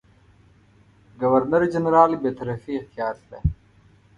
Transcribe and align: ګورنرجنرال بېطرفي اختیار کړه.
ګورنرجنرال 1.21 2.11
بېطرفي 2.21 2.73
اختیار 2.77 3.15
کړه. 3.23 3.39